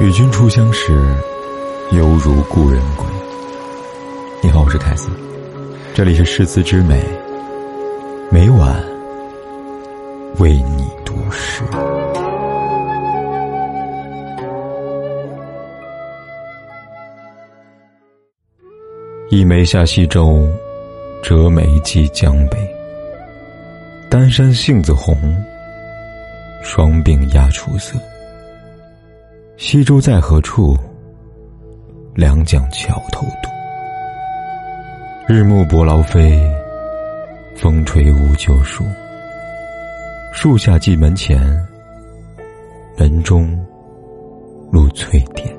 [0.00, 0.92] 与君初相识，
[1.90, 3.04] 犹如故人归。
[4.40, 5.10] 你好，我是凯斯，
[5.92, 7.02] 这里是诗词之美，
[8.30, 8.80] 每晚
[10.38, 11.64] 为你读诗。
[19.30, 20.48] 一眉下西洲，
[21.24, 22.56] 折梅寄江北。
[24.08, 25.16] 丹山杏子红，
[26.62, 27.98] 双鬓鸦雏色。
[29.58, 30.76] 西洲在何处？
[32.14, 33.50] 两桨桥头渡。
[35.26, 36.40] 日暮伯劳飞，
[37.56, 38.84] 风吹无旧树。
[40.32, 41.40] 树下蓟门前，
[42.96, 43.50] 门中
[44.70, 45.52] 露翠点。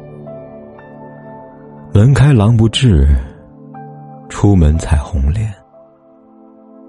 [1.93, 3.05] 门开郎不至，
[4.29, 5.53] 出门采红莲。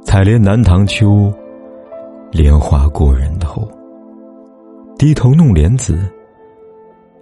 [0.04, 1.34] 采莲南塘秋，
[2.30, 3.68] 莲花过人头。
[4.96, 6.08] 低头弄莲子。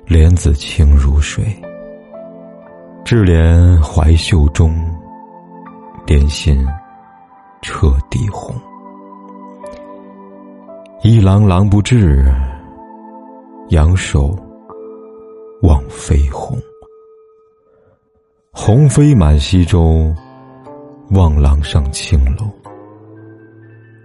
[0.09, 1.45] 莲子清如水，
[3.05, 4.75] 智莲怀袖中，
[6.07, 6.67] 莲心
[7.61, 8.57] 彻底红。
[11.03, 12.25] 一郎郎不至，
[13.69, 14.35] 仰首
[15.61, 16.57] 望飞鸿。
[18.51, 20.11] 鸿飞满西洲，
[21.11, 22.51] 望郎上青楼。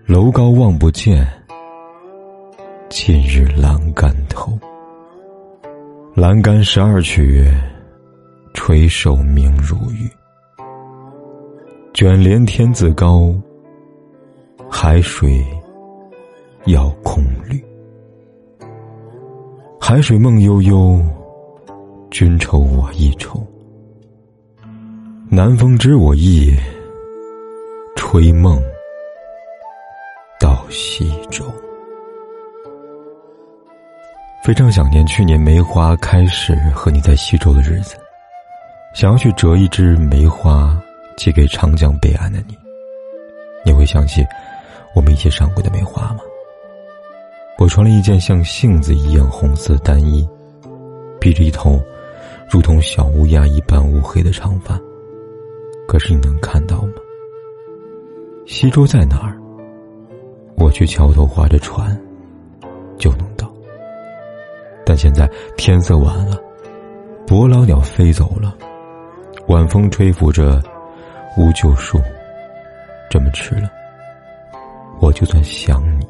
[0.06, 1.26] 楼高望不见，
[2.90, 4.52] 近日阑干头。
[6.16, 7.44] 栏杆十二曲，
[8.54, 10.08] 垂首明如玉。
[11.92, 13.34] 卷帘天自高，
[14.70, 15.44] 海水
[16.66, 17.60] 要空绿。
[19.82, 21.04] 海水梦悠悠，
[22.12, 23.44] 君愁我亦愁。
[25.32, 26.56] 南风知我意，
[27.96, 28.62] 吹梦
[30.40, 31.44] 到西洲。
[34.44, 37.96] 非常想念去年梅花开时和你在西洲的日子，
[38.94, 40.78] 想要去折一枝梅花
[41.16, 42.54] 寄给长江北岸的你。
[43.64, 44.22] 你会想起
[44.94, 46.20] 我们一起赏过的梅花吗？
[47.58, 50.28] 我穿了一件像杏子一样红色单衣，
[51.22, 51.82] 披着一头
[52.50, 54.78] 如同小乌鸦一般乌黑的长发。
[55.88, 56.92] 可是你能看到吗？
[58.46, 59.40] 西洲在哪儿？
[60.58, 61.98] 我去桥头划着船，
[64.94, 65.28] 但现在
[65.58, 66.40] 天色晚了，
[67.26, 68.56] 伯劳鸟飞走了，
[69.48, 70.62] 晚风吹拂着
[71.36, 72.00] 乌桕树。
[73.10, 73.68] 这么迟了，
[75.00, 76.08] 我就算想你，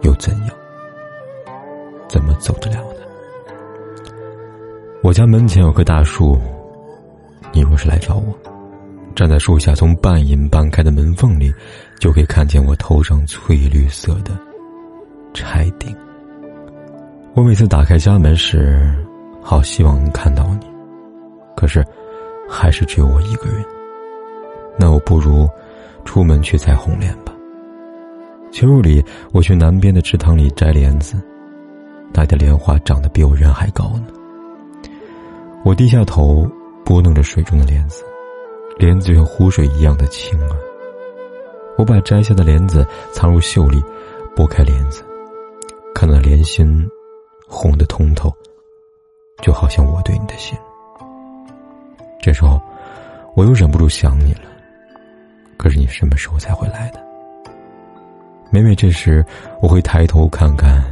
[0.00, 0.48] 又怎样？
[2.08, 3.00] 怎么走得了呢？
[5.02, 6.40] 我家门前有棵大树，
[7.52, 8.34] 你若是来找我，
[9.14, 11.52] 站在树下，从半隐半开的门缝里，
[12.00, 14.30] 就可以看见我头上翠绿色的
[15.34, 15.94] 钗顶。
[17.36, 18.90] 我每次打开家门时，
[19.42, 20.66] 好希望能看到你，
[21.54, 21.84] 可是，
[22.48, 23.62] 还是只有我一个人。
[24.78, 25.46] 那我不如
[26.02, 27.34] 出门去采红莲吧。
[28.50, 31.20] 秋日里，我去南边的池塘里摘莲子，
[32.10, 34.06] 那的莲花长得比我人还高呢。
[35.62, 36.50] 我低下头
[36.86, 38.02] 拨弄着水中的莲子，
[38.78, 40.56] 莲子像湖水一样的清啊。
[41.76, 43.84] 我把摘下的莲子藏入袖里，
[44.34, 45.02] 拨开莲子，
[45.94, 46.88] 看到莲心。
[47.58, 48.30] 红的通透，
[49.40, 50.54] 就好像我对你的心。
[52.20, 52.60] 这时候，
[53.34, 54.42] 我又忍不住想你了。
[55.56, 57.02] 可是你什么时候才会来的？
[58.50, 59.24] 每每这时，
[59.62, 60.84] 我会抬头看看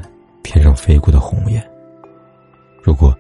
[0.43, 1.63] 天上飞过的鸿雁。
[2.83, 3.15] 如果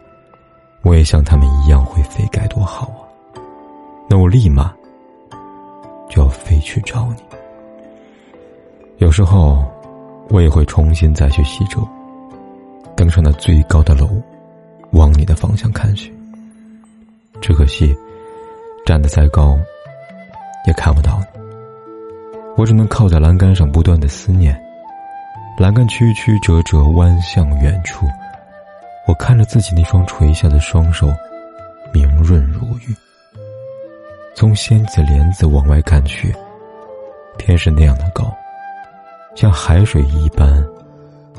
[0.82, 3.04] 我也像他们一样会飞，该多好啊！
[4.08, 4.74] 那我立马
[6.08, 7.22] 就要飞去找你。
[8.96, 9.62] 有时候，
[10.30, 11.86] 我也会重新再去西周。
[12.96, 14.08] 登上那最高的楼，
[14.92, 16.12] 往你的方向看去。
[17.40, 17.94] 只可惜，
[18.86, 19.58] 站得再高，
[20.66, 21.40] 也看不到你。
[22.56, 24.58] 我只能靠在栏杆上，不断的思念。
[25.58, 28.06] 栏杆曲曲折折，弯向远处。
[29.06, 31.08] 我看着自己那双垂下的双手，
[31.92, 32.94] 明润如玉。
[34.34, 36.34] 从仙子帘子往外看去，
[37.38, 38.32] 天是那样的高，
[39.34, 40.64] 像海水一般。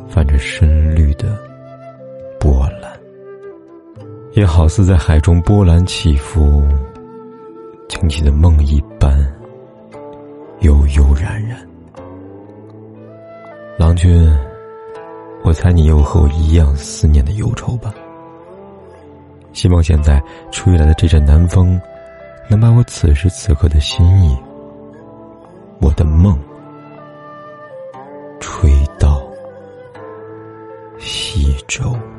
[0.07, 1.38] 泛着深绿的
[2.40, 2.92] 波澜，
[4.34, 6.63] 也好似在海中波澜起伏、
[7.88, 9.18] 惊起的梦一般，
[10.62, 11.57] 悠悠然然。
[13.78, 14.31] 郎君，
[15.44, 17.94] 我猜你又和我一样思念的忧愁吧？
[19.51, 21.80] 希望现在吹来的这阵南风，
[22.50, 24.38] 能把我此时此刻的心意，
[25.81, 26.38] 我的梦。
[31.68, 32.15] 粥。